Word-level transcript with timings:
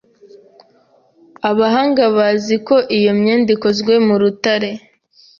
Abahanga 1.49 2.03
bazi 2.17 2.55
ko 2.67 2.75
iyomyenda 2.97 3.49
ikozwe 3.55 3.93
mu 4.05 4.15
rutare 4.21 4.71